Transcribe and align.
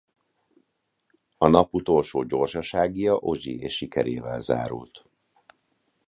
A 1.37 1.47
nap 1.47 1.73
utolsó 1.73 2.23
gyorsaságija 2.23 3.15
Ogier 3.17 3.69
sikerével 3.71 4.41
zárult. 4.41 5.05